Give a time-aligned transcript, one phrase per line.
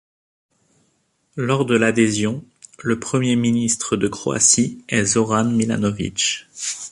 [1.35, 2.43] Lors de l'adhésion,
[2.81, 6.47] le premier ministre de Croatie est Zoran Milanović.